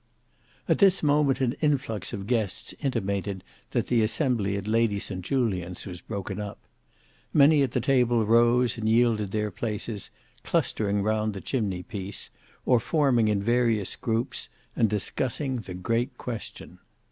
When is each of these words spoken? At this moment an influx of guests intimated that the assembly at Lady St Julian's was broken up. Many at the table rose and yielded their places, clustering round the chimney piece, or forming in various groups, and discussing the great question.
At 0.67 0.79
this 0.79 1.03
moment 1.03 1.41
an 1.41 1.53
influx 1.61 2.11
of 2.11 2.25
guests 2.25 2.73
intimated 2.81 3.43
that 3.69 3.85
the 3.85 4.01
assembly 4.01 4.57
at 4.57 4.65
Lady 4.65 4.97
St 4.97 5.21
Julian's 5.21 5.85
was 5.85 6.01
broken 6.01 6.41
up. 6.41 6.57
Many 7.35 7.61
at 7.61 7.73
the 7.73 7.79
table 7.79 8.25
rose 8.25 8.79
and 8.79 8.89
yielded 8.89 9.29
their 9.29 9.51
places, 9.51 10.09
clustering 10.43 11.03
round 11.03 11.35
the 11.35 11.39
chimney 11.41 11.83
piece, 11.83 12.31
or 12.65 12.79
forming 12.79 13.27
in 13.27 13.43
various 13.43 13.95
groups, 13.95 14.49
and 14.75 14.89
discussing 14.89 15.57
the 15.57 15.75
great 15.75 16.17
question. 16.17 16.79